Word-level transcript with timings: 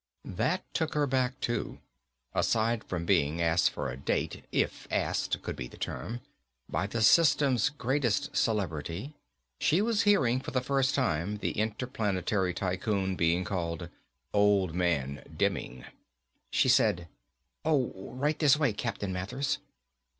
That 0.25 0.63
took 0.73 0.95
her 0.95 1.05
back 1.05 1.39
too. 1.41 1.77
Aside 2.33 2.83
from 2.85 3.05
being 3.05 3.39
asked 3.39 3.69
for 3.69 3.87
a 3.91 3.95
date 3.95 4.43
if 4.51 4.87
asked 4.89 5.43
could 5.43 5.55
be 5.55 5.67
the 5.67 5.77
term 5.77 6.21
by 6.67 6.87
the 6.87 7.03
system's 7.03 7.69
greatest 7.69 8.35
celebrity, 8.35 9.13
she 9.59 9.79
was 9.79 10.01
hearing 10.01 10.39
for 10.39 10.49
the 10.49 10.59
first 10.59 10.95
time 10.95 11.37
the 11.37 11.51
interplanetary 11.51 12.51
tycoon 12.55 13.15
being 13.15 13.43
called 13.43 13.89
Old 14.33 14.73
Man 14.73 15.23
Demming. 15.37 15.85
She 16.49 16.67
said, 16.67 17.07
"Oh, 17.63 17.91
right 17.95 18.39
this 18.39 18.57
way, 18.57 18.73
Captain 18.73 19.13
Mathers." 19.13 19.59